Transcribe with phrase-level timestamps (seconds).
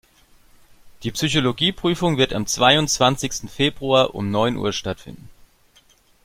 [1.03, 5.29] Die Psychologie-Prüfung wird am zweiundzwanzigsten Februar um neun Uhr stattfinden.